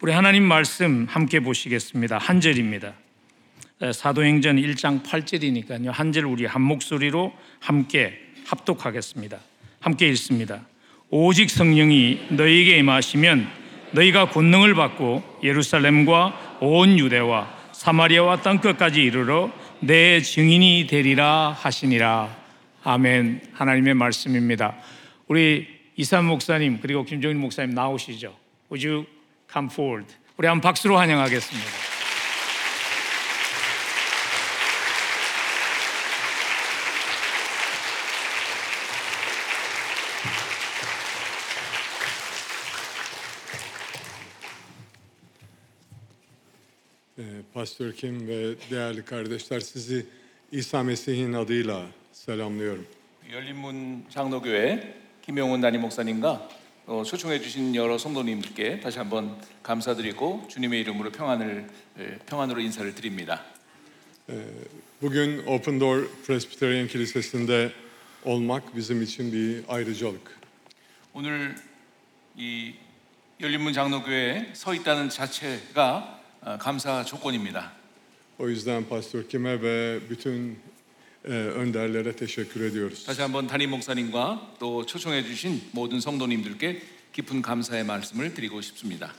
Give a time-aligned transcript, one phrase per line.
[0.00, 2.18] 우리 하나님 말씀 함께 보시겠습니다.
[2.18, 2.94] 한 절입니다.
[3.82, 5.90] 에, 사도행전 1장 8절이니까요.
[5.90, 9.38] 한 절 우리 한 목소리로 함께 합독하겠습니다.
[9.80, 10.64] 함께 읽습니다.
[11.10, 13.48] 오직 성령이 너희에게 임하시면
[13.92, 22.36] 너희가 권능을 받고 예루살렘과 온 유대와 사마리아와 땅 끝까지 이르러 내 증인이 되리라 하시니라.
[22.84, 23.40] 아멘.
[23.52, 24.76] 하나님의 말씀입니다.
[25.26, 28.36] 우리 이산 목사님 그리고 김종인 목사님 나오시죠.
[28.70, 29.06] You
[29.52, 30.14] come forward?
[30.36, 31.88] 우리 한번 박수로 환영하겠습니다.
[47.58, 50.06] Pastör Kim ve değerli kardeşler sizi
[50.52, 52.86] İsa Mesih'in adıyla selamlıyorum.
[53.32, 56.48] 열린문 장로교회 김용훈 담임 목사님과
[56.90, 63.44] 어, 초청해 주신 여러 성도님들께 다시 한번 감사드리고 주님의 이름으로 평안을 에, 평안으로 인사를 드립니다.
[64.98, 67.72] Bugün Open Door Presbyterian Kilisesi'nde
[68.24, 70.38] olmak bizim için bir ayrıcalık.
[71.12, 71.56] 오늘
[72.38, 72.72] 이
[73.38, 77.70] 열린문 장로교회에 서 있다는 자체가 어, 감사 조건입니다.
[78.38, 80.77] O yüzden Pastör Kim'e ve bütün e,
[81.32, 83.04] önderlere teşekkür ediyoruz.
[83.04, 89.12] 다시 한번 담임 목사님과 또 초청해 주신 모든 성도님들께 깊은 감사의 말씀을 드리고 싶습니다.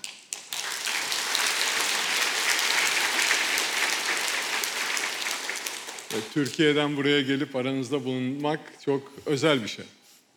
[6.11, 9.85] Ve Türkiye'den buraya gelip aranızda bulunmak çok özel bir şey.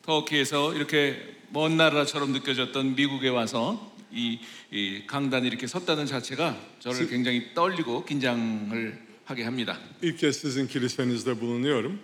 [0.02, 1.16] 터키에서 이렇게
[1.50, 4.38] 먼 나라처럼 느껴졌던 미국에 와서 이,
[4.70, 9.78] 이 강단에 이렇게 섰다는 자체가 저를 굉장히 떨리고 긴장을 하게 합니다.
[10.02, 11.98] İlk kez sizin kilisenizde bulunuyorum.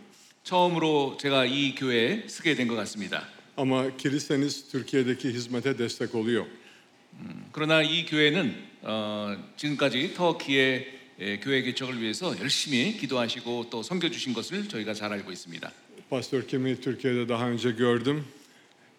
[0.44, 3.26] 처음으로 제가 이 교회에 서게 된 것 같습니다.
[3.56, 6.46] Ama kiliseniz Türkiye'deki hizmete destek oluyor.
[7.52, 14.32] 그러나 이 교회는 어, 지금까지 터키의 에, 교회 개척을 위해서 열심히 기도하시고 또 섬겨 주신
[14.32, 15.72] 것을 저희가 잘 알고 있습니다.
[16.10, 18.24] Pastör Kim'i Türkiye'de daha önce gördüm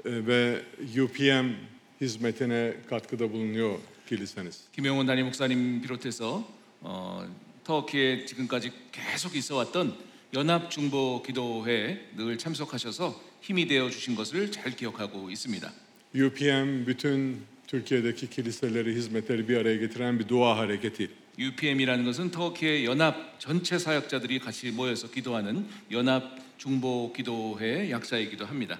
[0.06, 0.62] e, ve
[0.98, 1.54] UPM
[2.02, 3.80] hizmetine katkıda bulunuyor
[4.10, 4.68] kiliseniz.
[4.76, 6.46] 김영원 담임 목사님 비롯해서
[6.82, 7.26] 어,
[7.70, 9.96] 터키에 지금까지 계속 있어왔던
[10.34, 15.72] 연합 중보 기도회에 늘 참석하셔서 힘이 되어 주신 것을 잘 기억하고 있습니다.
[16.16, 21.10] UPM bütün Türkiye'deki kiliseleri, hizmetleri bir araya getiren bir dua hareketi.
[21.38, 26.24] UPM이라는 것은 터키의 연합 전체 사역자들이 같이 모여서 기도하는 연합
[26.58, 28.80] 중보 기도회의 약자이기도 합니다.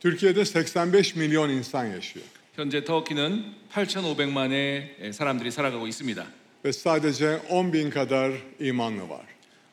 [0.00, 2.24] Türkiye'de 85 milyon insan yaşıyor.
[2.54, 6.26] 현재 터키는 8,500만의 사람들이 살아가고 있습니다.
[6.65, 9.25] Ve sadece 10 bin kadar imanlı var.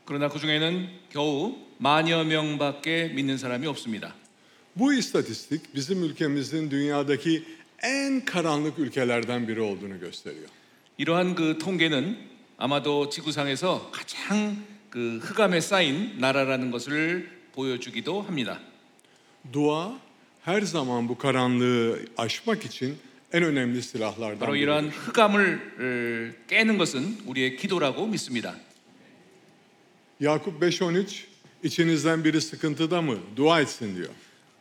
[0.07, 4.15] 그러나 그 중에는 겨우 만여 명밖에 믿는 사람이 없습니다.
[4.77, 7.45] Bu istatistik bizim ülkemizin dünyadaki
[7.83, 10.49] en karanlık ülkelerden biri olduğunu gösteriyor.
[10.99, 12.19] 이러한 그 통계는
[12.59, 14.57] 아마도 지구상에서 가장
[14.91, 18.59] 그 흑암에 쌓인 나라라는 것을 보여주기도 합니다.
[19.53, 19.99] Dua
[20.45, 23.14] her zaman bu karanlığı aşmak için en önemli silahlardan
[24.40, 24.56] 바로.
[24.56, 28.56] 이러한 흑암을 어, 깨는 것은 우리의 기도라고 믿습니다.
[30.22, 31.26] Yakup 5.13
[31.64, 33.18] içinizden biri sıkıntıda mı?
[33.36, 34.10] Dua etsin diyor.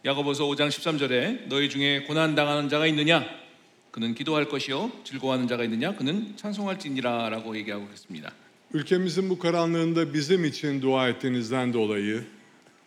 [0.05, 3.25] 야고보서 5장 13절에 너희 중에 고난 당하는 자가 있느냐?
[3.91, 5.97] 그는 기도할 것이요 즐거워하는 자가 있느냐?
[5.97, 8.33] 그는 찬송할지니라라고 얘기하고 있습니다.
[8.75, 12.25] Ülkemizin bu karanlığında bizim için dua ettiğinizden dolayı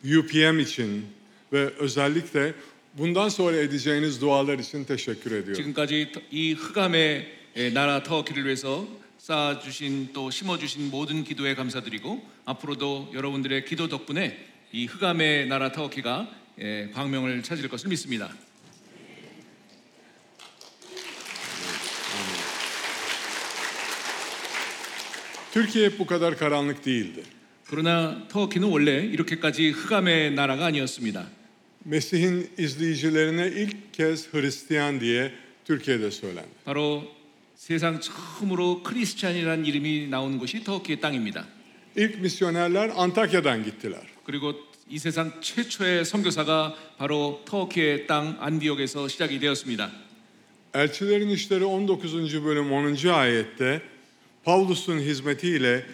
[0.03, 1.05] UPM için
[1.53, 2.53] ve özellikle
[2.97, 5.53] bundan sonra edeceğiniz dualar için teşekkür ediyorum.
[5.53, 8.87] 지금까지 이 흑암의 에, 나라 터키를 위해서
[9.17, 14.37] 쌓아주신 또 심어주신 모든 기도에 감사드리고 앞으로도 여러분들의 기도 덕분에
[14.71, 18.29] 이 흑암의 나라 터키가 에, 광명을 찾을 것을 믿습니다.
[25.53, 27.23] Türkiye hep bu kadar karanlık değildi.
[27.67, 31.27] 그러나 터키는 원래 이렇게까지 흑암의 나라가 아니었습니다.
[31.86, 35.32] Mesih'in izleyicilerine ilk kez Hristiyan diye
[35.64, 36.48] Türkiye'de söylendi.
[36.64, 37.02] 바로
[37.56, 41.46] 세상 처음으로 크리스찬이라는 이름이 나오는 곳이 터키의 땅입니다.
[41.96, 44.02] İlk misyonerler Antakya'dan gittiler.
[44.24, 44.54] 그리고
[44.90, 49.90] 이 세상 최초의 선교사가 바로 터키의 땅 안디옥에서 시작이 되었습니다.
[50.74, 52.44] Elçilerin İşleri 19.
[52.44, 53.08] bölüm 10.
[53.08, 53.82] ayette
[54.44, 55.86] Pavlus'un hizmetiyle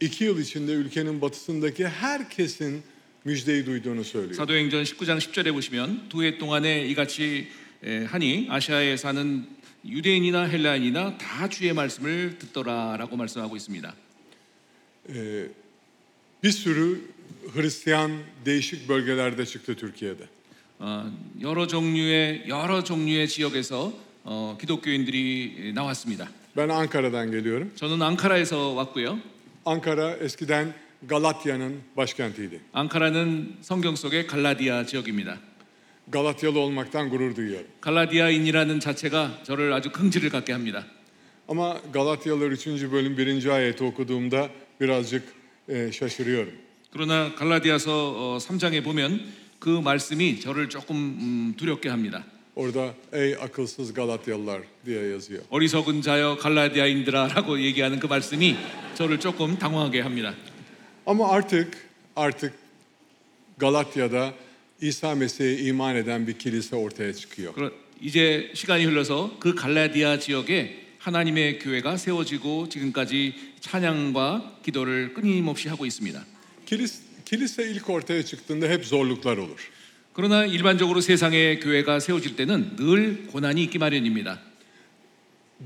[0.00, 2.82] iki yıl içinde ülkenin batısındaki herkesin
[3.27, 4.35] müjdeyi duyduğunu söylüyor.
[4.35, 7.47] 사도행전 19장 10절에 보시면 두 해 동안에 이같이
[7.83, 9.45] 에, 하니 아시아에 사는
[9.85, 13.93] 유대인이나 헬라인이나 다 주의 말씀을 듣더라라고 말씀하고 있습니다.
[15.09, 15.47] Ee,
[16.43, 17.01] bir sürü
[17.55, 18.11] Hristiyan
[18.45, 20.23] değişik bölgelerde çıktı Türkiye'de.
[20.79, 23.93] 어, 여러 종류의 여러 종류의 지역에서
[24.23, 26.29] 어, 기독교인들이 나왔습니다.
[26.57, 27.71] Ben Ankara'dan geliyorum.
[27.75, 29.19] 저는 앙카라에서 왔고요.
[29.67, 32.59] Ankara eskiden Galatya'nın başkentiydi.
[32.73, 35.37] 앙카라는 성경 속의 갈라디아 지역입니다.
[36.11, 37.67] Galatyalı olmaktan gurur duyuyorum.
[37.81, 40.85] 갈라디아인이라는 자체가 저를 아주 긍지를 갖게 합니다.
[41.47, 42.67] Ama Galatyalılar 3.
[42.91, 43.45] bölüm 1.
[43.47, 44.49] ayeti okuduğumda
[44.81, 45.23] birazcık
[45.69, 46.53] e, şaşırıyorum.
[46.93, 49.21] 그러나 갈라디아서 어, 3장에 보면
[49.59, 52.23] 그 말씀이 저를 조금 음, 두렵게 합니다.
[52.55, 55.43] Orada ey akılsız Galatyalılar diye yazıyor.
[55.51, 58.55] 어리석은 자여 갈라디아인들아라고 얘기하는 그 말씀이
[58.95, 60.33] 저를 조금 당황하게 합니다.
[61.07, 61.77] Ama artık
[62.15, 62.53] artık
[63.57, 64.33] Galatya'da
[64.81, 67.53] İsa Mesih'e iman eden bir kilise ortaya çıkıyor.
[67.53, 67.71] 그러-
[68.01, 76.25] 이제 시간이 흘러서 그 갈라디아 지역에 하나님의 교회가 세워지고 지금까지 찬양과 기도를 끊임없이 하고 있습니다.
[76.65, 79.71] Kilis, kilise ilk ortaya çıktığında hep zorluklar olur.
[80.13, 84.39] 그러나 일반적으로 세상의 교회가 세워질 때는 늘 고난이 있기 마련입니다.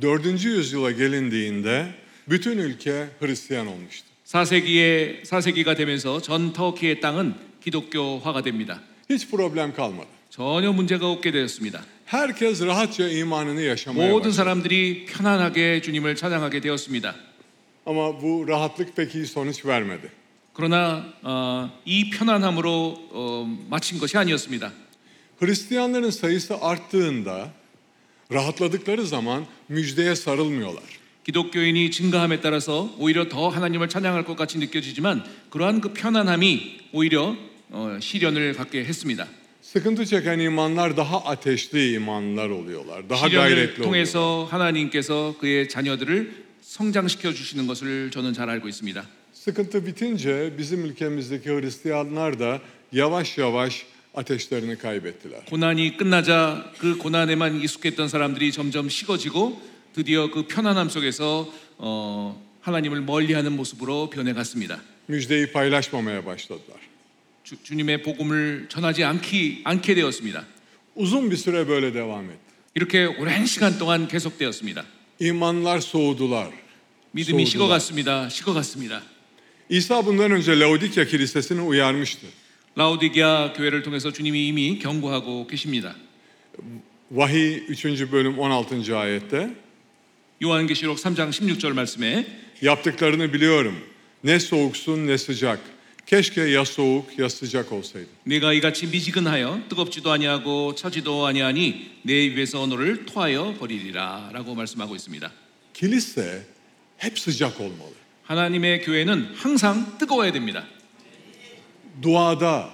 [0.01, 0.45] 4.
[0.45, 1.87] yüzyıla gelindiğinde
[2.29, 4.10] bütün ülke Hristiyan olmuştu.
[4.31, 8.81] 4세기에 4세기가 되면서 전 터키의 땅은 기독교화가 됩니다.
[9.09, 10.07] Hiç problem kalmadı.
[10.29, 11.83] 전혀 문제가 없게 되었습니다.
[12.05, 14.31] Herkes rahatça imanını yaşamaya 모든 başladı.
[14.31, 17.15] 사람들이 편안하게 주님을 찬양하게 되었습니다.
[17.85, 20.09] Ama bu rahatlık pek iyi sonuç vermedi.
[20.53, 24.71] 그러나 어, 이 편안함으로 어, 마친 것이 아니었습니다.
[25.41, 27.51] Hristiyanların sayısı arttığında
[28.31, 31.00] rahatladıkları zaman müjdeye sarılmıyorlar.
[31.25, 37.35] 기독교인이 증가함에 따라서 오히려 더 하나님을 찬양할 것 같이 느껴지지만 그러한 그 편안함이 오히려
[37.69, 39.27] 어, 시련을 갖게 했습니다.
[39.61, 43.09] Sıkıntı çeken imanlar daha ateşli imanlar oluyorlar.
[43.09, 43.83] Daha 시련을 gayretli oluyorlar.
[43.83, 46.31] 통해서 하나님께서 그의 자녀들을
[46.61, 49.05] 성장시켜 주시는 것을 저는 잘 알고 있습니다.
[49.33, 52.59] Sıkıntı bitince bizim ülkemizdeki Hristiyanlar da
[52.91, 55.45] yavaş yavaş ateşlerini kaybettiler.
[55.45, 63.55] 고난이 끝나자 그 고난에만 익숙했던 사람들이 점점 식어지고 드디어 그 편안함 속에서 어, 하나님을 멀리하는
[63.55, 64.81] 모습으로 변해갔습니다.
[65.09, 66.79] Müjdeyi paylaşmamaya başladılar.
[67.43, 70.45] 주, 주님의 복음을 전하지 않기 않게 되었습니다.
[70.95, 72.39] Uzun bir süre böyle devam etti.
[72.75, 74.85] 이렇게 오랜 시간 동안 계속되었습니다.
[75.19, 76.51] İmanlar soğudular.
[77.13, 77.45] 믿음이.
[77.45, 78.29] 식어갔습니다.
[78.29, 79.03] 식어갔습니다.
[79.69, 82.27] İsa bundan önce Laodikya Kilisesi'ni uyarmıştı.
[82.77, 85.95] 라우디게아 교회를 통해서 주님이 이미 경고하고 계십니다.
[87.11, 88.11] Vahiy 3.
[88.11, 88.97] bölüm 16.
[88.97, 89.49] ayette
[90.41, 92.25] 요한계시록 3장 16절 말씀에
[92.61, 93.75] yaptıklarını biliyorum.
[94.23, 95.59] Ne soğuksun ne sıcak.
[96.05, 98.09] Keşke ya soğuk ya sıcak olsaydın.
[98.25, 105.31] 내가 이같이 미지근하여 뜨겁지도 아니하고 차지도 아니하니 내 입에서 너를 토하여 버리리라라고 말씀하고 있습니다.
[105.73, 106.41] Kilise
[106.97, 107.93] hep sıcak olmalı.
[108.23, 110.63] 하나님의 교회는 항상 뜨거워야 됩니다.
[112.01, 112.69] Duada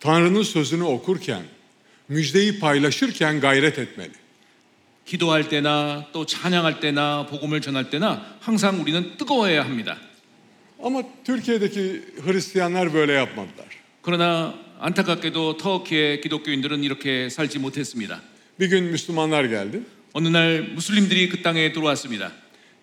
[0.00, 1.42] Tanrı'nın sözünü okurken,
[2.08, 4.23] müjdeyi paylaşırken gayret etmeli.
[5.04, 9.98] 기도할 때나 또 찬양할 때나 복음을 전할 때나 항상 우리는 뜨거워야 합니다.
[10.82, 13.66] Ama Türkiye'deki Hristiyanlar böyle yapmadılar.
[14.02, 18.20] 그러나 안타깝게도 터키의 기독교인들은 이렇게 살지 못했습니다.
[18.60, 19.82] Bir gün Müslümanlar geldi.
[20.12, 22.32] 어느 날 무슬림들이 그 땅에 들어왔습니다.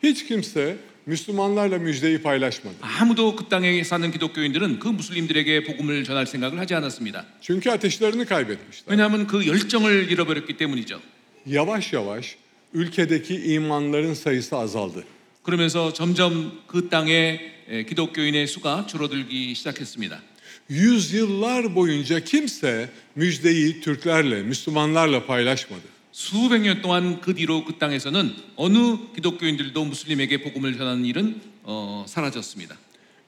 [0.04, 2.76] Hiç kimse Müslümanlarla müjdeyi paylaşmadı.
[2.82, 7.26] 아무도 그 땅에 사는 기독교인들은 그 무슬림들에게 복음을 전할 생각을 하지 않았습니다.
[7.42, 8.86] Çünkü ateşlerini kaybetmişler.
[8.88, 11.00] 왜냐하면 그 열정을 잃어버렸기 때문이죠.
[11.47, 12.37] Yavaş yavaş
[12.75, 15.05] ülkedeki imanların sayısı azaldı.
[15.43, 20.21] 그러면서 점점 그 땅에 에, 기독교인의 수가 줄어들기 시작했습니다.
[20.69, 25.83] Yüzyıllar boyunca kimse müjdeyi Türklerle, Müslümanlarla paylaşmadı.
[26.13, 32.77] 수백 년 동안 그 뒤로 그 땅에서는 어느 기독교인들도 무슬림에게 복음을 전하는 일은 어, 사라졌습니다.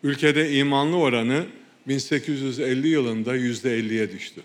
[0.03, 1.47] Ülkede imanlı oranı
[1.87, 4.43] 1850 yılında %50'ye düştü.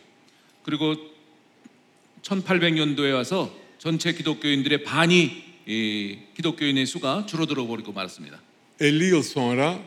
[0.64, 0.96] 그리고
[2.29, 8.41] 1800년도에 와서 전체 기독교인들의 반이 이 기독교인의 수가 줄어들어 버리고 말았습니다.
[8.81, 9.83] 50 yıl sonra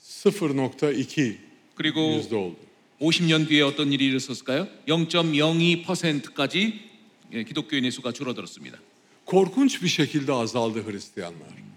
[0.00, 1.38] 0.2
[1.74, 2.56] 그리고 yüzde oldu.
[3.00, 4.66] 50년 뒤에 어떤 일이 일어섰을까요?
[4.88, 6.80] 0.02%까지
[7.32, 8.78] 예, 기독교인의 수가 줄어들었습니다.
[9.26, 11.68] Korkunç bir şekilde azaldı Hristiyanlar.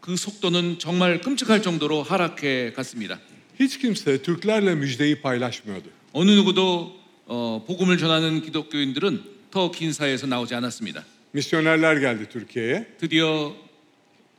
[0.00, 3.18] 그 속도는 정말 끔찍할 정도로 하락해 갔습니다.
[3.58, 5.90] Hiç kimse Türklerle müjdeyi paylaşmıyordu.
[6.12, 6.96] 어느 누구도
[7.26, 11.04] 어, 복음을 전하는 기독교인들은 더 긴 사회에서 나오지 않았습니다.
[11.34, 12.86] Misyonerler geldi Türkiye'ye.
[12.98, 13.54] 드디어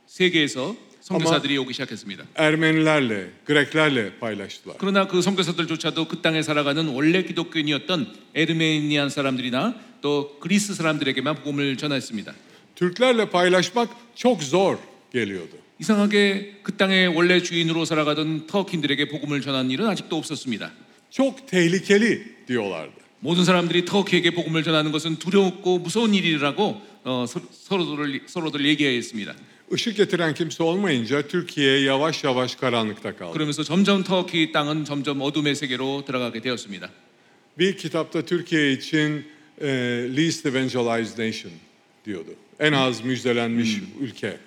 [0.06, 2.24] 세계에서 선교사들이 오기 시작했습니다.
[2.38, 4.76] Ermenilerle, Greklerle paylaştılar.
[4.78, 12.34] 그러나 그 선교사들조차도 그 땅에 살아가는 원래 기독교인이었던 에르메니안 사람들이나 또 그리스 사람들에게만 복음을 전했습니다.
[12.74, 14.78] Türklerle paylaşmak çok zor
[15.12, 15.56] geliyordu.
[15.80, 20.70] 이상하게 그 땅의 원래 주인으로 살아가던 터키인들에게 복음을 전하는 일은 아직도 없었습니다.
[21.10, 22.99] Çok tehlikeli diyorlardı.
[23.20, 29.34] 모든 사람들이 터키에게 복음을 전하는 것은 두렵고 무서운 일이라고 어, 서, 서로들 서로들 얘기했습니다.
[29.72, 33.32] Işık getiren kimse olmayınca Türkiye yavaş yavaş karanlıkta kaldı.
[33.32, 36.90] 그러면서 점점 터키 땅은 점점 어둠의 세계로 들어가게 되었습니다.
[37.58, 39.24] Bir kitapta Türkiye için
[39.60, 39.68] e,
[40.16, 41.52] least evangelized nation
[42.04, 42.34] diyordu.
[42.58, 44.38] En az müjdelenmiş ülke.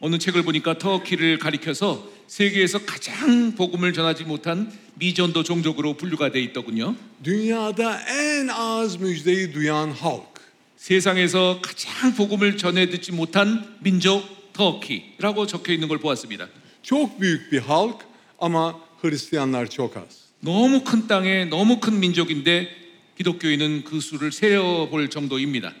[0.00, 6.96] 어느 책을 보니까 터키를 가리켜서 세계에서 가장 복음을 전하지 못한 미전도 종족으로 분류가 돼 있더군요.
[7.22, 10.34] Dünyada en az müjdeyi duyan halk.
[10.76, 16.48] 세상에서 가장 복음을 전해 듣지 못한 민족 터키라고 적혀 있는 걸 보았습니다.
[16.82, 18.04] Çok büyük bir halk
[18.38, 20.24] ama Hristiyanlar çok az.
[20.40, 22.68] 너무 큰 땅에 너무 큰 민족인데
[23.16, 25.72] 기독교인은 그 수를 세어 볼 정도입니다.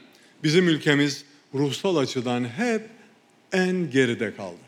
[0.42, 1.24] Bizim ülkemiz
[1.54, 2.88] ruhsal açıdan hep
[3.52, 4.58] en geride kaldı.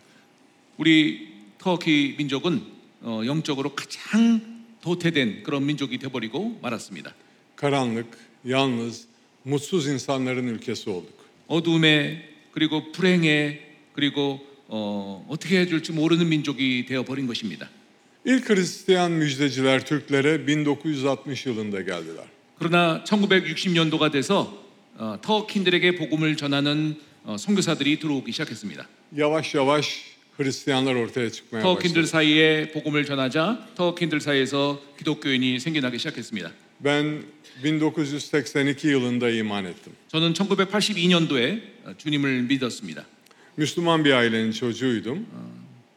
[0.78, 1.35] 우리
[1.66, 2.62] 터키 민족은
[3.02, 4.40] 어, 영적으로 가장
[4.82, 7.12] 도태된 그런 민족이 되어버리고 말았습니다.
[7.58, 9.08] Karanlık, yalnız,
[9.44, 11.16] mutsuz insanların ülkesi olduk.
[11.48, 13.58] 어둠에 그리고 불행에
[13.94, 17.68] 그리고 어, 어떻게 해줄지 모르는 민족이 되어 버린 것입니다.
[18.24, 22.26] İlk Hristiyan müjdeciler Türklere 1960 yılında geldiler.
[22.60, 24.62] 그러나 1960년도가 돼서
[24.98, 26.94] 어, 터키인들에게 복음을 전하는
[27.24, 28.86] 어, 선교사들이 들어오기 시작했습니다.
[29.12, 32.06] Yavaş yavaş Hristiyanlar ortaya çıkmaya 터키인들.
[32.06, 36.52] 사이에 복음을 전하자 터키인들 사이에서 기독교인이 생겨나기 시작했습니다.
[36.84, 37.24] Ben
[37.64, 39.92] 1982 yılında iman ettim.
[40.08, 43.06] 저는 1982년도에 어, 주님을 믿었습니다.
[43.56, 45.26] Müslüman bir ailenin çocuğuydum.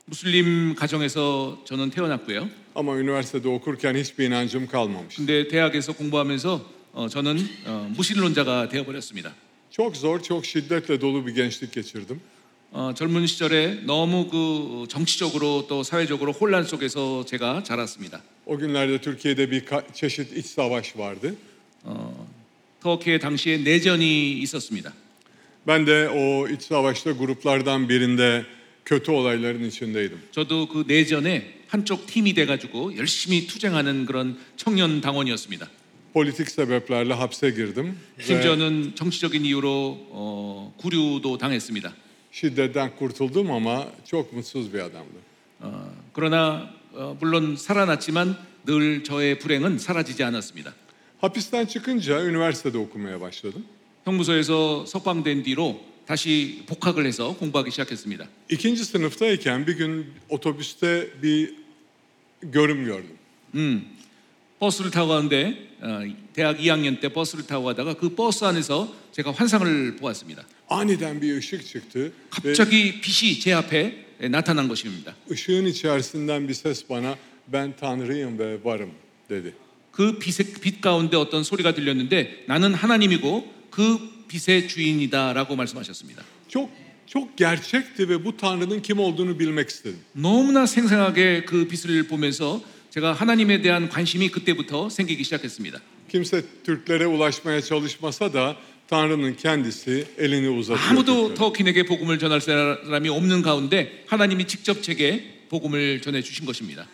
[0.05, 2.50] 무슬림 가정에서 저는 태어났고요.
[2.75, 5.15] Ama üniversitede okurken hiçbir inancım kalmamış.
[5.17, 9.34] 근데 대학에서 공부하면서 어, 저는 어, 무신론자가 되어 버렸습니다.
[9.72, 12.22] Çok zor, çok şiddetle dolu bir gençlik geçirdim.
[12.71, 18.21] 어, 젊은 시절에 너무 그 정치적으로 또 사회적으로 혼란 속에서 제가 자랐습니다.
[18.45, 21.35] O günlerde Türkiye'de bir ka- çeşit iç savaş vardı.
[22.81, 24.93] 터키에 당시에 내전이 있었습니다.
[25.67, 28.45] Ben de o iç savaşta gruplardan birinde
[28.85, 30.17] kötü olayların içindeydim.
[30.31, 35.67] 저도 그 내전에 한쪽 팀이 돼가지고 열심히 투쟁하는 그런 청년 당원이었습니다.
[36.13, 41.93] Politik sebeplerle hapse girdim ve 심지어는 정치적인 이유로 어, 구류도 당했습니다.
[42.31, 45.21] Şiddetten kurtuldum ama çok mutsuz bir adamdım.
[45.62, 50.74] 어, 그러나 어, 물론 살아났지만 늘 저의 불행은 사라지지 않았습니다.
[51.21, 53.65] Hapisten çıkınca üniversitede okumaya başladım.
[54.05, 58.27] 형무소에서 석방된 뒤로 다시 복학을 해서 공부하기 시작했습니다.
[58.50, 61.53] İkinci sınıftayken bir gün otobüste bir
[62.41, 63.17] görüm gördüm.
[63.55, 63.86] 음,
[64.59, 66.01] 버스를 타고 가는데 어,
[66.33, 70.45] 대학 2학년 때 버스를 타고 가다가 그 버스 안에서 제가 환상을 보았습니다.
[70.69, 72.11] Aniden bir ışık çıktı
[72.45, 75.15] ve 갑자기 빛이 제 앞에 나타난 것입니다.
[75.31, 77.15] ışığın içerisinden bir ses bana
[77.47, 78.91] ben Tanrıyım ve varım
[79.29, 79.53] dedi.
[79.91, 86.23] 그 빛의, 빛 가운데 어떤 소리가 들렸는데 나는 하나님이고 그 빛의 주인이다라고 말씀하셨습니다.
[86.47, 86.69] Çok
[87.07, 89.99] çok gerçekti ve bu Tanrı'nın kim olduğunu bilmek istedim.
[90.15, 92.61] 너무나 생생하게 그 빛을 보면서
[92.91, 95.81] 제가 하나님에 대한 관심이 그때부터 생기기 시작했습니다.
[96.09, 98.55] Kimse Türklere ulaşmaya çalışmasa da
[98.89, 100.89] Tanrı'nın kendisi elini uzatıyor.
[100.89, 101.34] 아무도.
[101.36, 106.88] 터킨에게 복음을 전할 사람이 없는 가운데 하나님이 직접 제게 복음을 전해 주신 것입니다.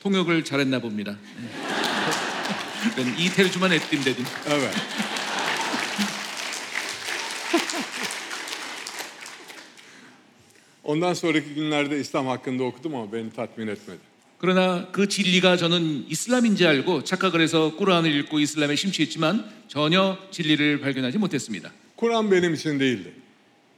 [0.00, 1.18] 통역을 잘했나 봅니다.
[4.04, 4.26] Dedim.
[4.46, 4.74] Evet.
[10.84, 14.11] Ondan sonraki günlerde İslam hakkında okudum ama beni tatmin etmedi.
[14.42, 21.16] 그러나 그 진리가 저는 이슬람인지 알고 착각을 해서 꾸란을 읽고 이슬람에 심취했지만 전혀 진리를 발견하지
[21.18, 21.70] 못했습니다.
[21.96, 23.12] Kur'an benim için değildi.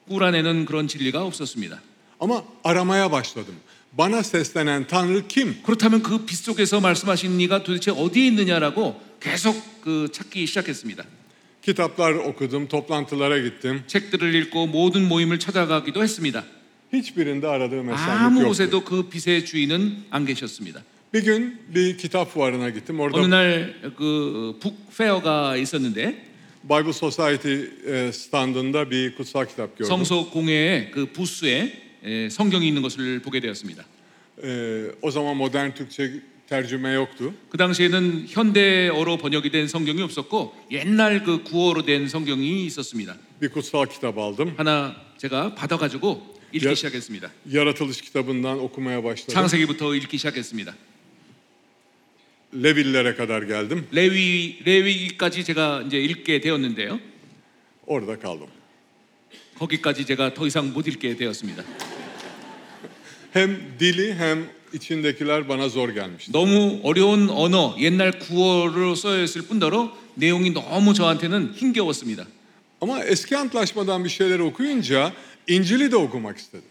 [0.09, 1.83] 꾸란에는 그런 진리가 없었습니다.
[2.19, 3.61] Ama aramaya başladım.
[3.93, 5.63] Bana seslenen Tanrı kim?
[5.65, 11.05] 그렇다면 그빛 속에서 말씀하신 이가 도대체 어디에 있느냐라고 계속 그 찾기 시작했습니다.
[11.61, 13.83] Kitaplar okudum, toplantılara gittim.
[13.87, 16.43] 책들을 읽고 모든 모임을 찾아가기도 했습니다.
[16.95, 18.49] Hiçbirinde aradığım eserlik 아무 yoktu.
[18.49, 20.83] 곳에도 그 빛의 주인은 안 계셨습니다.
[21.15, 23.01] Bir gün bir kitap fuarına gittim.
[23.01, 26.25] 어느 Orada 날그 북페어가 있었는데
[26.65, 27.55] Bible Society
[27.87, 29.87] e, standında bir kutsal kitap gördüm.
[29.89, 31.73] 성소 공회의 그 부스에
[32.05, 33.85] 에, 성경이 있는 것을 보게 되었습니다.
[34.43, 37.33] E, o zaman modern Türkçe tercüme yoktu.
[37.51, 43.17] 그 당시에는 현대어로 번역이 된 성경이 없었고 옛날 그 구어로 된 성경이 있었습니다.
[43.41, 44.55] Bir kutsal kitap aldım.
[44.57, 47.32] 하나 제가 받아가지고 읽기 야- 시작했습니다.
[47.52, 49.34] Yaratılış kitabından okumaya başladım.
[49.34, 50.76] 창세기부터 읽기 시작했습니다.
[52.54, 53.86] Levillere kadar geldim.
[53.94, 57.00] 레위 레위기까지 제가 이제 읽게 되었는데요.
[57.86, 58.48] Orada kaldım.
[59.60, 61.64] 거기까지 제가 더 이상 못 읽게 되었습니다.
[63.34, 66.32] Hem dili hem içindekiler bana zor gelmişti.
[66.32, 72.26] 너무 어려운 언어, 옛날 구어로 써여 있을 뿐더러 내용이 너무 저한테는 힘겨웠습니다.
[72.82, 75.14] Ama eski antlaşmadan bir şeyler okuyunca
[75.49, 76.69] İncil'i de okumak istedim.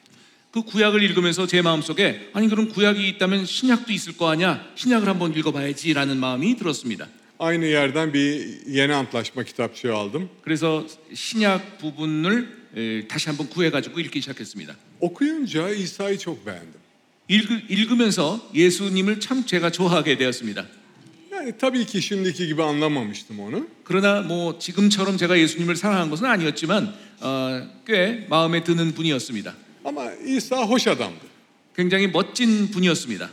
[0.53, 4.63] 그 구약을 읽으면서 제 마음속에 아니 그럼 구약이 있다면 신약도 있을 거 아니야?
[4.75, 7.07] 신약을 한번 읽어봐야지라는 마음이 들었습니다.
[7.39, 10.29] Aynı yerden bir yeni antlaşma kitapçığı aldım.
[10.43, 14.75] 그래서 신약 부분을 에, 다시 한번 구해가지고 읽기 시작했습니다.
[14.99, 16.79] Okuyunca İsa'yı çok beğendim.
[17.27, 20.67] 읽, 읽으면서 예수님을 참 제가 좋아하게 되었습니다.
[21.31, 23.67] Yani tabii ki şimdiki gibi anlamamıştım onu.
[23.83, 29.55] 그러나 뭐 지금처럼 제가 예수님을 사랑한 것은 아니었지만 어, 꽤 마음에 드는 분이었습니다.
[29.85, 31.25] Ama İsa hoş adamdı.
[31.75, 33.29] 굉장히 멋진 분이었습니다.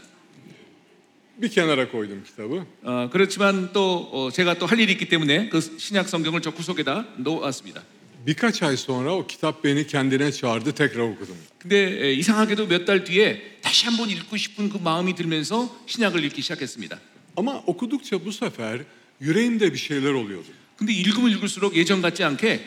[1.43, 2.65] Bir kenara koydum kitabı.
[2.83, 7.07] 어, 그렇지만 또 어, 제가 또 할 일이 있기 때문에 그 신약 성경을 저 구석에다
[7.19, 7.83] 놓았습니다.
[8.27, 11.37] Birkaç ay sonra o kitap beni kendine çağırdı tekrar okudum.
[11.59, 16.43] 근데 에, 이상하게도 몇 달 뒤에 다시 한번 읽고 싶은 그 마음이 들면서 신약을 읽기
[16.43, 16.99] 시작했습니다.
[17.37, 18.83] Ama okudukça bu sefer
[19.21, 20.49] yüreğimde bir şeyler oluyordu.
[20.77, 22.61] 근데 읽으면 읽을수록 예전 같지 않게 에,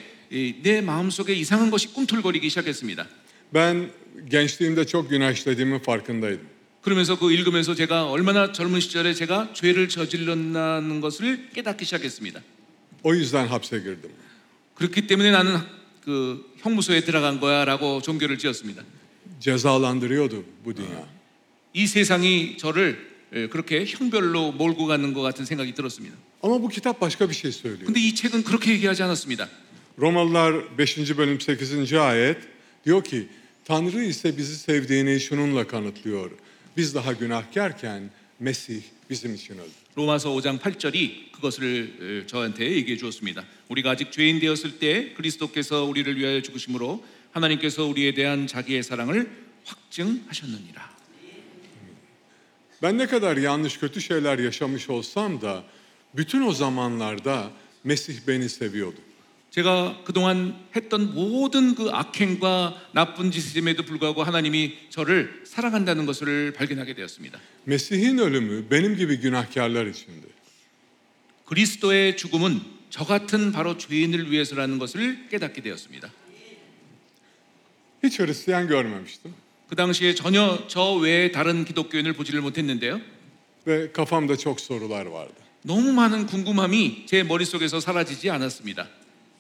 [0.62, 3.08] 내 마음속에 이상한 것이 꿈틀거리기 시작했습니다.
[3.54, 3.92] Ben
[4.30, 6.48] gençliğimde çok günah işlediğimin farkındaydım.
[6.82, 12.42] 그러면서 그 읽으면서 제가 얼마나 젊은 시절에 제가 죄를 저질렀다는 것을 깨닫기 시작했습니다.
[13.04, 14.12] O yüzden hapse girdim.
[14.76, 15.60] 그렇기 때문에 나는
[16.04, 18.84] 그 형무소에 들어간 거야라고 종교를 지었습니다.
[19.40, 21.06] Cezalandırıyordu bu dünya.
[21.74, 26.16] 이 세상이 저를 에, 그렇게 형별로 몰고 가는 것 같은 생각이 들었습니다.
[26.44, 27.86] Ama bu kitap başka bir şey söylüyor.
[27.86, 29.48] 근데 이 책은 그렇게 얘기하지 않았습니다.
[29.99, 31.19] Romalılar 5.
[31.19, 31.93] bölüm 8.
[31.93, 32.37] ayet
[32.85, 33.29] diyor ki
[33.65, 36.31] Tanrı ise bizi sevdiğini şununla kanıtlıyor.
[36.77, 39.71] Biz daha günahkarken Mesih bizim için öldü.
[39.99, 43.45] 로마서 5장 8절이 그것을 에, 저한테 얘기해 주었습니다.
[43.69, 49.29] 우리가 아직 죄인 되었을 때 그리스도께서 우리를 위하여 죽으심으로 하나님께서 우리에 대한 자기의 사랑을
[49.65, 50.99] 확증하셨느니라.
[52.83, 55.65] Ben ne kadar yanlış kötü şeyler yaşamış olsam da
[56.15, 57.51] bütün o zamanlarda
[57.85, 59.01] Mesih beni seviyordu.
[59.54, 67.40] 제가 그동안 했던 모든 그 악행과 나쁜 짓임에도 불구하고 하나님이 저를 사랑한다는 것을 발견하게 되었습니다.
[67.68, 70.26] Mesih'in ölümü benim gibi günahkarlar içindi.
[71.46, 76.12] 그리스도의 죽음은 저 같은 바로 죄인을 위해서라는 것을 깨닫게 되었습니다.
[78.04, 79.34] Hiç Hristiyan görmemiştim
[79.70, 83.02] 그 당시에 전혀 저 외에 다른 기독교인을 보지를 못했는데요.
[83.68, 85.36] ve kafamda çok sorular vardı.
[85.62, 88.90] 너무 많은 궁금함이 제 머릿속에서 사라지지 않았습니다.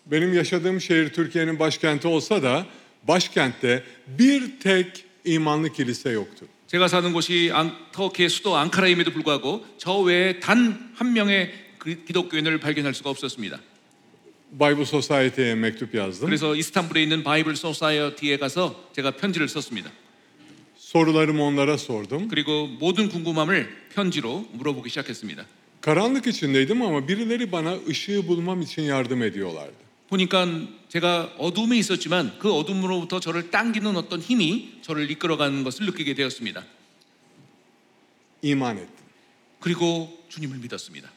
[0.05, 2.65] Benim yaşadığım şehir Türkiye'nin başkenti olsa da
[3.07, 6.45] başkentte bir tek imanlı kilise yoktu.
[6.67, 12.59] 제가 사는 곳이 앙, 터키의 수도 앙카라임에도 불구하고 저 외에 단 한 명의 그 기독교인을
[12.59, 13.59] 발견할 수가 없었습니다.
[14.59, 16.25] Bible Society'ye mektup yazdım.
[16.27, 19.91] 그래서 이스탄불에 있는 Bible Society에 가서 제가 편지를 썼습니다.
[20.77, 22.27] Sorularımı onlara sordum.
[22.27, 25.45] 그리고 모든 궁금함을 편지로 물어보기 시작했습니다.
[25.81, 29.82] Karanlık içindeydim ama birileri bana ışığı bulmam için yardım ediyorlardı.
[30.13, 30.47] 보니까
[30.89, 36.63] 제가 어둠에 있었지만 그 어둠으로부터 저를 당기는 어떤 힘이 저를 이끌어가는 것을 느끼게 되었습니다.
[38.43, 38.87] Ettim.
[39.59, 41.09] 그리고 주님을 믿었습니다.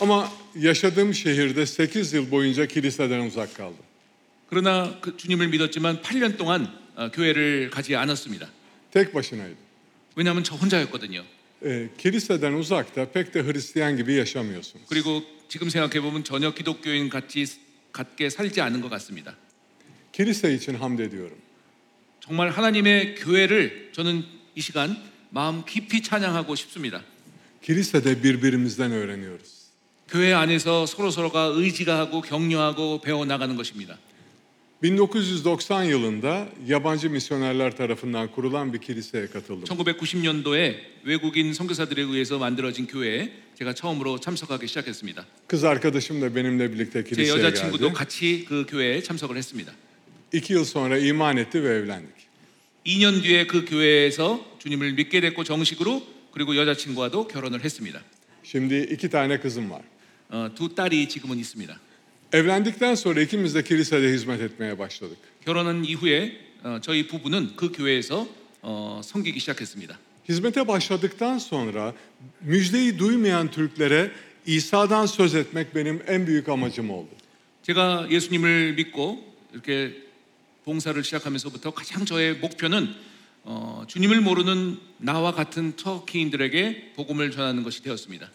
[0.00, 3.84] Ama yaşadığım şehirde 8 yıl boyunca kiliseden uzak kaldım.
[4.50, 8.48] 그러나 그 주님을 믿었지만 8년 동안 어, 교회를 가지 않았습니다.
[8.92, 9.56] Tek başınaydım.
[10.14, 11.24] 왜냐하면 저 혼자였거든요.
[11.64, 14.86] Ee, kiliseden uzakta pek de Hristiyan gibi yaşamıyorsunuz.
[14.88, 17.46] 그리고 지금 생각해 보면 전혀 기독교인 같이
[17.92, 19.34] 같게 살지 않은 것 같습니다.
[20.12, 21.36] Kilise için hamd ediyorum.
[22.20, 24.96] 정말 하나님의 교회를 저는 이 시간
[25.30, 27.02] 마음 깊이 찬양하고 싶습니다.
[27.62, 29.58] Kilisede birbirimizden öğreniyoruz.
[30.08, 33.98] 교회 안에서 서로 서로가 의지가 하고 격려하고 배워 나가는 것입니다.
[34.82, 39.64] 1990 yılında yabancı misyonerler tarafından kurulan bir kiliseye katıldım.
[39.64, 45.24] 1990년도에 외국인 선교사들에 의해서 만들어진 교회에 제가 처음으로 참석하기 시작했습니다.
[45.48, 47.94] Kız arkadaşım da benimle birlikte 제 kiliseye 여자친구도 geldi.
[47.94, 49.72] 같이 그 교회에 참석을 했습니다.
[50.32, 52.28] İki yıl sonra iman etti ve evlendik.
[52.86, 58.00] 2년 뒤에 그 교회에서 주님을 믿게 됐고 정식으로 그리고 여자친구와도 결혼을 했습니다.
[58.44, 59.82] Şimdi iki tane kızım var.
[60.30, 61.80] 어, 두 딸이 지금은 있습니다.
[62.33, 65.17] Evlendikten sonra ikimiz de kilisede hizmet etmeye başladık.
[65.45, 66.31] 결혼한 이후에
[66.63, 68.27] 어, 저희 부부는 그 교회에서
[68.61, 69.99] 어, 섬기기 시작했습니다.
[70.29, 71.93] Hizmete başladıktan sonra
[72.41, 74.11] müjdeyi duymayan Türklere
[74.45, 77.09] İsa'dan söz etmek benim en büyük amacım oldu.
[77.63, 79.19] 제가 예수님을 믿고
[79.53, 79.93] 이렇게
[80.65, 82.95] 봉사를 시작하면서부터 가장 저의 목표는
[83.43, 88.29] 어, 주님을 모르는 나와 같은 터키인들에게 복음을 전하는 것이 되었습니다.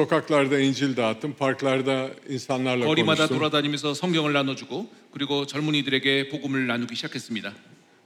[0.00, 3.36] Sokaklarda İncil dağıttım, parklarda insanlarla 거리마다 konuştum.
[3.36, 7.52] 돌아다니면서 성경을 나눠주고 그리고 젊은이들에게 복음을 나누기 시작했습니다.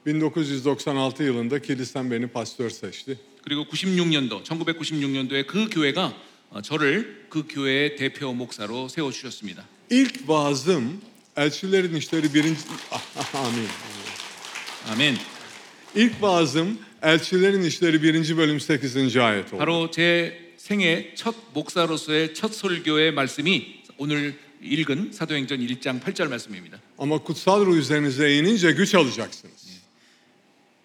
[0.04, 3.16] 1996 yılında kilisem beni pastör seçti.
[3.44, 6.12] 그리고 96년도 1996년도에 그 교회가
[6.50, 9.64] 어, 저를 그 교회의 대표 목사로 세워 주셨습니다.
[9.90, 11.00] İlk vaazım
[11.36, 12.60] Elçilerin İşleri birinci...
[13.34, 13.68] Amin.
[14.90, 15.16] 아멘.
[15.94, 19.16] İlk vaazım Elçilerin İşleri birinci bölüm 8.
[19.16, 19.62] ayet oldu.
[19.62, 26.80] 바로 제 생애 첫 목사로서의 첫 설교의 말씀이 오늘 읽은 사도행전 1장 8절 말씀입니다.
[26.96, 29.82] Ama kutsal ruh üzerinize inince güç alacaksınız.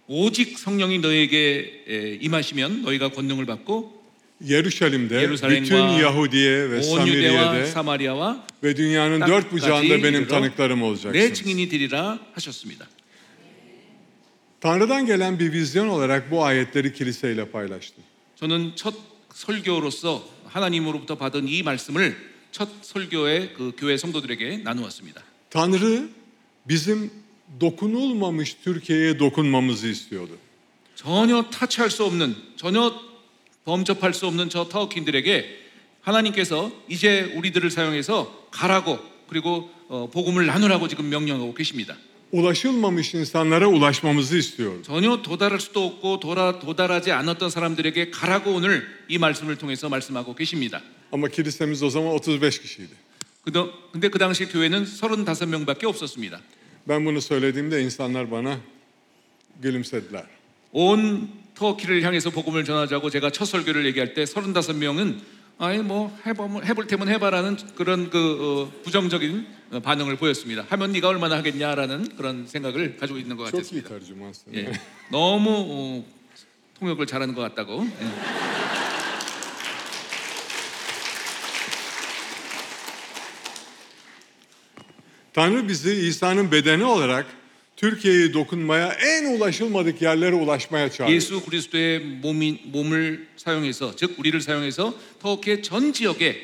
[0.10, 4.04] 오직 성령이 너에게 에, 임하시면 너희가 권능을 받고
[4.42, 10.84] Yeruşalim'de, bütün Yahudiye ve 온 유대와 Samiriye'de 사마리아와 ve dünyanın dört bucağında benim tanıklarım 내
[10.84, 11.34] olacaksınız.
[11.40, 12.86] 증인이 되리라 하셨습니다.
[14.60, 18.04] Tanrı'dan gelen bir vizyon olarak bu ayetleri kiliseyle paylaştım.
[18.36, 19.09] 저는 첫
[19.40, 22.18] 설교로서 하나님으로부터 받은 이 말씀을
[22.52, 25.24] 첫 설교의 그 교회 성도들에게 나누었습니다.
[25.50, 26.10] Tanrı
[26.68, 27.10] bizim
[27.60, 30.38] dokunulmamış Türkiye'ye dokunmamızı istiyordu.
[30.96, 32.94] 전혀 타치할 수 없는 전혀
[33.64, 35.58] 범접할 수 없는 저 터키인들에게
[36.02, 39.00] 하나님께서 이제 우리들을 사용해서 가라고
[39.30, 41.96] 그리고 어, 복음을 나누라고 지금 명령하고 계십니다.
[42.32, 44.82] Ulaşılmamış insanlara ulaşmamızı istiyordu.
[44.86, 50.82] 전혀 도달할 수도 없고 도라, 도달하지 않았던 사람들에게 가라고 오늘 이 말씀을 통해서 말씀하고 계십니다.
[51.12, 52.94] Ama kilisemiz o zaman 35 kişiydi.
[53.46, 56.40] 그도- 근데 그 당시 교회는 35명밖에 없었습니다.
[56.88, 58.60] Ben bunu söylediğimde insanlar bana
[59.62, 60.26] gülümsediler.
[60.72, 65.18] 온 터키를 향해서 복음을 전하자고 제가 첫 설교를 얘기할 때 35명은
[65.62, 70.66] 아니 뭐 해보면 해볼 테면 해봐라는 그런 그 어, 부정적인 어, 반응을 보였습니다.
[70.70, 73.90] 하면 네가 얼마나 하겠냐라는 그런 생각을 가지고 있는 것 같았습니다.
[74.54, 74.72] 예.
[75.12, 76.06] 너무 어,
[76.80, 77.86] 통역을 잘하는 것 같다고.
[77.86, 78.08] 예.
[85.34, 87.26] Tanrı bizi İsa'nın bedeni olarak
[87.80, 91.16] Türkiye'yi dokunmaya en ulaşılmadık yerlere ulaşmaya çağırıyor.
[91.16, 96.36] 예수 그리스도의 몸이, 몸을 사용해서 즉 우리를 사용해서 터키의 전 지역에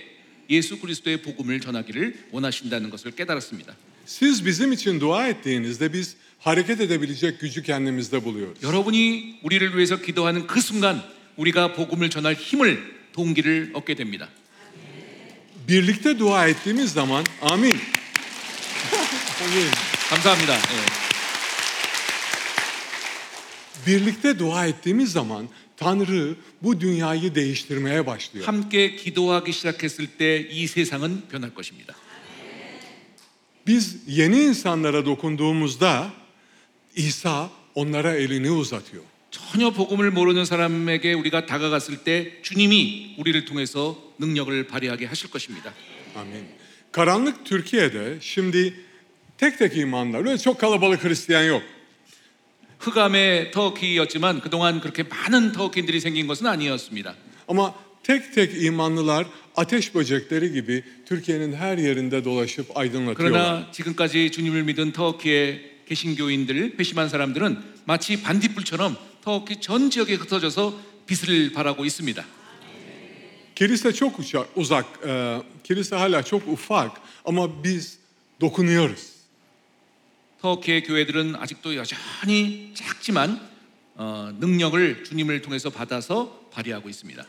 [0.50, 3.76] 예수 그리스도의 복음을 전하기를 원하신다는 것을 깨달았습니다.
[4.06, 8.62] Siz bizim için dua ettiğinizde biz hareket edebilecek gücü kendimizde buluyoruz.
[8.64, 11.02] 여러분이 우리를 위해서 기도하는 그 순간
[11.38, 12.80] 우리가 복음을 전할 힘을
[13.14, 14.30] 동기를 얻게 됩니다.
[15.68, 17.80] Birlikte dua ettiğimiz zaman amin.
[19.42, 19.72] amin.
[20.10, 20.56] 감사합니다.
[20.56, 21.06] 예.
[23.88, 28.46] Birlikte dua ettiğimiz zaman Tanrı bu dünyayı değiştirmeye başlıyor.
[28.46, 31.96] 함께 기도하기 시작했을 때 이 세상은 변할 것입니다.
[33.68, 36.14] Biz yeni insanlara dokunduğumuzda
[36.96, 39.04] İsa onlara elini uzatıyor.
[39.32, 45.74] 전혀 복음을 모르는 사람에게 우리가 다가갔을 때 주님이 우리를 통해서 능력을 발휘하게 하실 것입니다.
[46.16, 46.46] Amin.
[46.92, 48.74] Karanlık Türkiye'de şimdi
[49.38, 51.64] tek tek imanlar, öyle çok kalabalık Hristiyan yok.
[52.80, 57.16] 흑암의 터키였지만 그동안 그렇게 많은 터키인들이 생긴 것은 아니었습니다.
[57.48, 63.18] Ama tek tek imanlılar ateş böcekleri gibi Türkiye'nin her yerinde dolaşıp aydınlatıyorlar.
[63.18, 71.52] 그러나 지금까지 주님을 믿은 터키의 개신교인들, 회심한 사람들은 마치 반딧불처럼 터키 전 지역에 흩어져서 빛을
[71.54, 72.26] 발하고 있습니다.
[73.56, 74.20] Kilise çok
[74.56, 76.92] uzak, e, kilise hala çok ufak
[77.26, 77.98] ama biz
[78.42, 79.15] dokunuyoruz.
[80.46, 83.42] 터키의 교회들은 아직도 여전히 작지만
[83.96, 87.26] 어, 능력을 주님을 통해서 받아서 발휘하고 있습니다.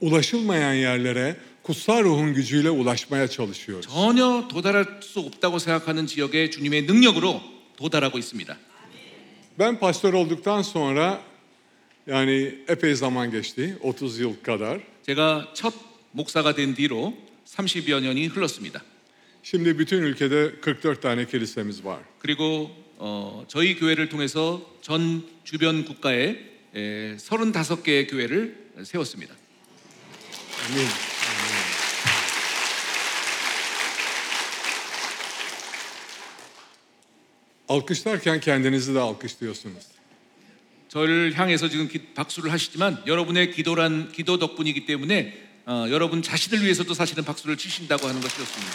[0.00, 3.86] Ulaşılmayan yerlere kutsal ruhun gücüyle ulaşmaya çalışıyoruz.
[3.86, 7.40] 전혀 도달할 수 없다고 생각하는 지역에 주님의 능력으로
[7.76, 8.58] 도달하고 있습니다.
[9.56, 11.22] Ben pastör olduktan sonra
[12.08, 14.80] yani epey zaman geçti, 30 yıl kadar.
[15.06, 15.72] 제가 첫
[16.10, 17.14] 목사가 된 뒤로
[17.46, 18.82] 30여 년이 흘렀습니다.
[19.42, 21.98] Şimdi bütün ülkede 44 tane kilisemiz var.
[22.18, 26.36] 그리고 어, 저희 교회를 통해서 전 주변 국가에
[26.74, 29.34] 에, 35개의 교회를 세웠습니다.
[30.70, 30.88] Amin.
[37.68, 39.84] Alkışlarken kendinizi de alkışlıyorsunuz.
[40.88, 46.92] 저를 향해서 지금 기- 박수를 하시지만 여러분의 기도란 기도 덕분이기 때문에 어, 여러분 자신을 위해서도
[46.92, 48.72] 사실은 박수를 치신다고 하는 것이 좋습니다.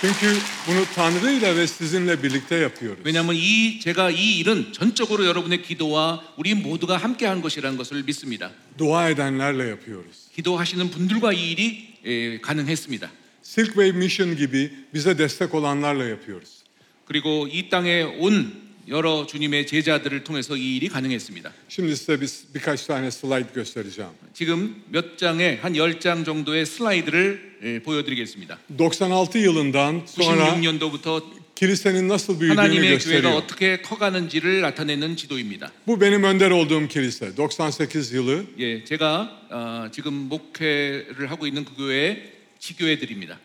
[0.00, 0.36] Çünkü
[0.68, 3.04] bunu Tanrı ile ve sizinle birlikte yapıyoruz.
[3.04, 8.52] 왜냐하면 이 제가 이 일은 전적으로 여러분의 기도와 우리 모두가 함께 한 것이라는 것을 믿습니다.
[8.78, 10.30] Dua edenlerle yapıyoruz.
[10.34, 13.10] 기도하시는 분들과 이 일이 에, 가능했습니다.
[13.44, 16.62] Silk Way Mission gibi bize destek olanlarla yapıyoruz.
[17.04, 21.52] 그리고 이 땅에 온 여러 주님의 제자들을 통해서 이 일이 가능했습니다.
[21.68, 24.10] Şimdi size bir, birkaç tane slide göstereceğim.
[24.34, 28.58] 지금 몇 장의 한 10장 정도의 슬라이드를 예, 보여드리겠습니다.
[28.78, 31.22] 96 yılından sonra 96년도부터
[31.54, 33.32] kilisenin nasıl büyüdüğünü 하나님의 교회가 gösteriyor.
[33.42, 35.70] 어떻게 커가는지를 나타내는 지도입니다.
[35.86, 37.36] Bu benim önder olduğum kilise.
[37.36, 43.38] 98 yılı 예, 제가 어, 지금 목회를 하고 있는 그 교회의 지교회들입니다.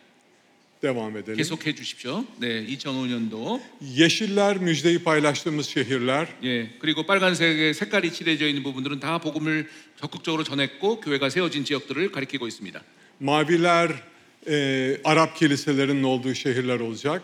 [0.82, 1.36] Devam edelim.
[1.36, 2.24] 계속해 주십시오.
[2.38, 3.60] 네, 2005년도.
[3.80, 6.28] Yeşiller müjdeyi paylaştığımız şehirler.
[6.42, 9.68] 예, 그리고 빨간색의 색깔이 칠해져 있는 부분들은 다 복음을
[10.00, 12.82] 적극적으로 전했고 교회가 세워진 지역들을 가리키고 있습니다.
[13.20, 14.02] Maviler
[14.46, 17.22] e, Arap kiliselerinin olduğu şehirler olacak.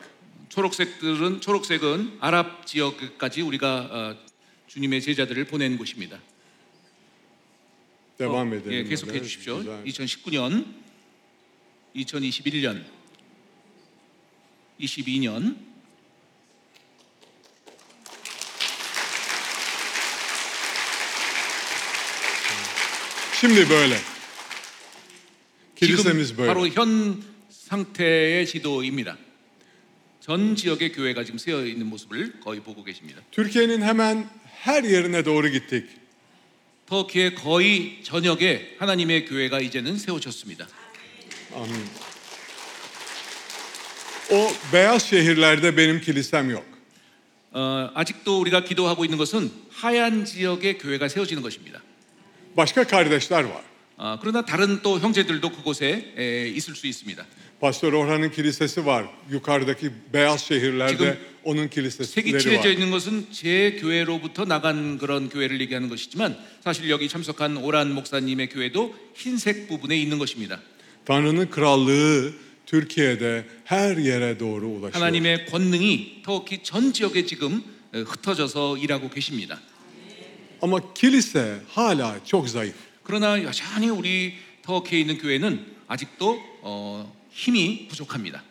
[0.49, 4.17] 초록색들은 초록색은 아랍 지역까지 우리가 어,
[4.67, 6.19] 주님의 제자들을 보낸 곳입니다.
[8.19, 8.73] Devam 어, edelim.
[8.73, 9.23] 예, 계속해.
[9.23, 9.59] 주십시오.
[9.59, 9.85] Güzel.
[9.85, 10.65] 2019년,
[11.97, 12.83] 2021년,
[14.81, 15.57] 22년,
[23.41, 23.97] Şimdi böyle.
[25.77, 26.05] 지금
[26.37, 26.47] böyle.
[26.47, 29.17] 바로 현 상태의 지도입니다.
[30.21, 33.23] 전 지역의 교회가 지금 세어 있는 모습을 거의 보고 계십니다.
[33.31, 34.29] Türkiye'nin hemen
[34.67, 35.87] her yerine doğru gittik.
[36.85, 40.69] 터키의 거의 전역에 하나님의 교회가 이제는 세워졌습니다.
[41.55, 42.10] Amin.
[44.31, 46.65] O beyaz şehirlerde benim kilisem yok.
[47.53, 51.81] 어, 아직도 우리가 기도하고 있는 것은 하얀 지역의 교회가 세워지는 것입니다.
[52.57, 53.63] Başka kardeşler var.
[53.97, 57.27] 아, 그러나 다른 또 형제들도 그곳에 에, 있을 수 있습니다.
[57.61, 59.07] Pastor Orhan'ın kilisesi var.
[59.31, 62.73] Yukarıdaki beyaz şehirlerde 지금 onun 색이 칠해져 var.
[62.73, 68.95] 있는 것은 제 교회로부터 나간 그런 교회를 얘기하는 것이지만 사실 여기 참석한 오란 목사님의 교회도
[69.15, 70.61] 흰색 부분에 있는 것입니다.
[71.05, 72.33] Tanrı'nın krallığı
[72.71, 74.93] Türkiye'de her yere doğru ulaşıyor.
[74.93, 79.59] 하나님의 권능이 터키 전 지역에 지금 어, 흩어져서 일하고 계십니다.
[80.63, 82.75] Ama kilise hala çok zayıf.
[83.03, 88.45] 그러나 여전히 우리 터키에 있는 교회는 아직도 어, 힘이 부족합니다.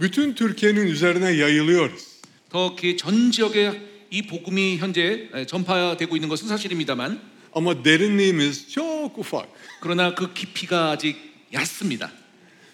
[0.00, 2.20] Bütün Türkiye'nin üzerine yayılıyoruz.
[2.50, 7.20] 터키 전 지역에 이 복음이 현재 에, 전파되고 있는 것은 사실입니다만
[7.56, 9.48] Ama derinliğimiz çok ufak.
[9.80, 11.16] 그러나 그 깊이가 아직
[11.52, 12.12] 얕습니다.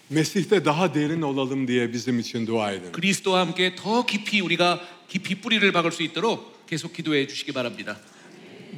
[0.09, 2.91] Mesih'te daha derin olalım diye bizim için dua edin.
[2.91, 7.97] 그리스도와 함께 더 깊이 우리가 깊이 뿌리를 박을 수 있도록 계속 기도해 주시기 바랍니다.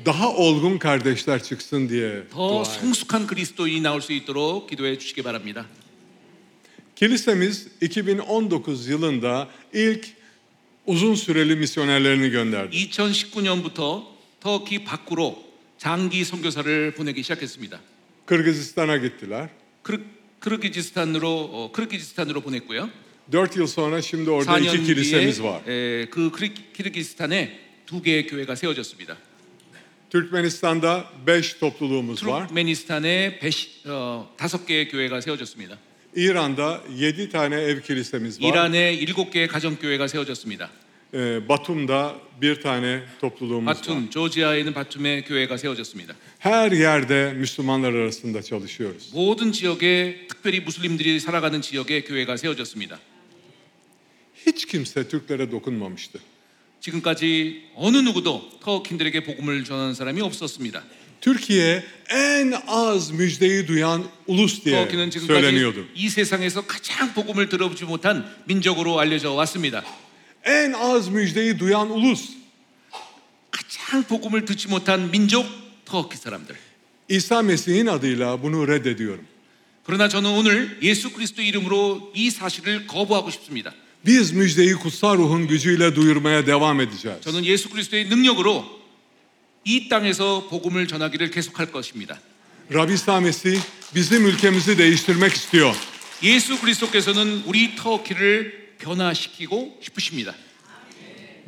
[0.05, 2.71] Daha olgun kardeşler çıksın diye 더 dua edin.
[2.79, 5.65] 성숙한 그리스도인이 나올 수 있도록 기도해 주시기 바랍니다.
[6.95, 10.07] Kilisemiz 2019 yılında ilk
[10.85, 12.75] uzun süreli misyonerlerini gönderdi.
[12.75, 14.03] 2019년부터
[14.39, 15.43] 터키 밖으로
[15.77, 17.79] 장기 선교사를 보내기 시작했습니다.
[18.25, 19.49] Kırgızistan'a gittiler.
[19.83, 20.01] 크르,
[20.42, 22.90] 크르기지스탄으로 어, 크르기지스탄으로 보냈고요.
[23.32, 25.62] 4 yıl sonra şimdi orada iki 4년 kilisemiz 뒤에 var.
[25.66, 29.16] 에, 그 크리, 키르기스탄에 두 개의 교회가 세워졌습니다.
[30.10, 32.48] Türkmenistan'da 5 topluluğumuz var.
[32.48, 33.40] 투르크메니스탄에
[33.86, 35.78] 어, 다섯 개의 교회가 세워졌습니다.
[36.14, 38.48] İran'da 7 tane ev kilisemiz var.
[38.48, 40.70] 이란에 일곱 개의 가정 교회가 세워졌습니다.
[41.14, 43.74] Ee, Batum'da bir tane topluluğumuz var.
[43.74, 46.14] 바툼, 조지아에 있는 바툼의 교회가 세워졌습니다.
[46.40, 49.10] Her yerde Müslümanlar arasında çalışıyoruz.
[49.12, 52.98] 모든 지역에 특별히 무슬림들이 살아가는 지역에 교회가 세워졌습니다.
[54.46, 56.18] Hiç kimse Türklere dokunmamıştı.
[56.80, 60.82] 지금까지 어느 누구도 터키인들에게 복음을 전하는 사람이 없었습니다.
[61.20, 65.74] Türkiye en az müjdeyi duyan ulus diye 터키는 söyleniyordu.
[65.74, 69.84] 지금까지 이 세상에서 가장 복음을 들어보지 못한 민족으로 알려져 왔습니다.
[70.44, 72.30] En az müjdeyi duyan ulus.
[73.50, 75.46] 가장 복음을 듣지 못한 민족
[75.84, 76.56] 터키 사람들.
[77.08, 79.26] İsa Mesih'in adıyla bunu reddediyorum.
[79.84, 83.72] 그러나 저는 오늘 예수 그리스도 이름으로 이 사실을 거부하고 싶습니다.
[84.06, 87.20] Biz müjdeyi kutsal ruhun gücüyle duyurmaya devam edeceğiz.
[87.20, 88.64] 저는 예수 그리스도의 능력으로
[89.64, 92.18] 이 땅에서 복음을 전하기를 계속할 것입니다.
[92.72, 93.60] Rabbi İsa Mesih
[93.94, 95.76] bizim ülkemizi değiştirmek istiyor.
[96.22, 100.34] 예수 그리스도께서는 우리 터키를 변화시키고 싶으십니다.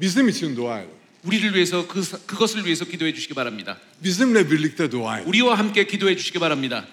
[0.01, 0.91] Bizim için dua edin.
[1.25, 3.79] 우리를 위해서 그, 사- 그것을 위해서 기도해 주시기 바랍니다.
[4.03, 5.29] Bizimle birlikte dua edin.
[5.29, 6.87] 우리와 함께 기도해 주시기 바랍니다.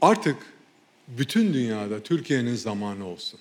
[0.00, 0.36] Artık
[1.08, 3.38] bütün dünyada Türkiye'nin zamanı olsun.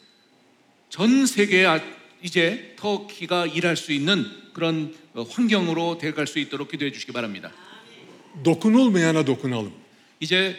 [0.90, 1.82] 전 세계에 아-
[2.22, 7.52] 이제 터키가 일할 수 있는 그런 어, 환경으로 돼갈 수 있도록 기도해 주시기 바랍니다.
[8.44, 9.72] Dokunulmayana dokunalım.
[10.20, 10.56] 이제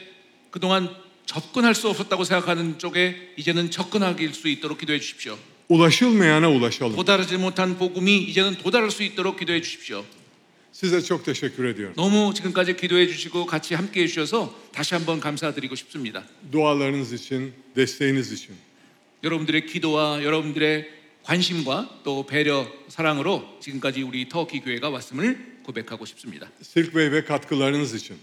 [0.51, 0.89] 그동안
[1.27, 5.39] 접근할 수 없었다고 생각하는 쪽에 이제는 접근하길 수 있도록 기도해 주십시오.
[5.71, 6.97] Ulaşılmayana ulaşalım.
[6.97, 10.05] 도달하지 못한 복음이 이제는 도달할 수 있도록 기도해 주십시오.
[10.75, 11.95] Size çok teşekkür ediyorum.
[11.97, 16.25] 너무 지금까지 기도해 주시고 같이 함께 해 주셔서 다시 한번 감사드리고 싶습니다.
[16.51, 18.57] Dualarınız için, desteğiniz için.
[19.23, 20.91] 여러분들의 기도와 여러분들의
[21.23, 26.51] 관심과 또 배려, 사랑으로 지금까지 우리 터키 교회가 왔음을 고백하고 싶습니다.
[26.63, 28.17] Sirk Bey ve katkılarınız için.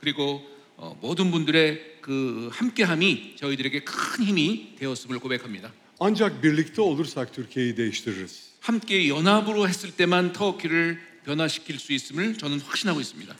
[0.00, 0.40] 그리고
[0.78, 5.70] 어, 모든 분들의 그 함께함이 저희들에게 큰 힘이 되었음을 고백합니다.
[6.00, 8.48] Ancak birlikte olursak Türkiye'yi değiştiririz.
[8.60, 13.36] 함께 연합으로 했을 때만 터키를 변화시킬 수 있음을 저는 확신하고 있습니다.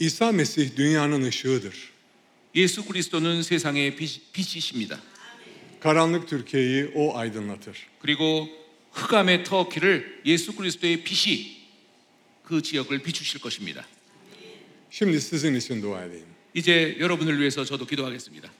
[0.00, 1.90] İsa Mesih dünyanın ışığıdır.
[2.54, 4.98] 예수 그리스도는 세상의 빛, 빛이십니다.
[5.80, 7.76] Karanlık Türkiye'yi o aydınlatır.
[8.00, 8.48] 그리고
[8.92, 11.60] 흑암의 터키를 예수 그리스도의 빛이
[12.44, 13.84] 그 지역을 비추실 것입니다.
[14.90, 16.26] Şimdi sizin için dua edeyim.
[16.54, 18.50] 이제 여러분을 위해서 저도 기도하겠습니다.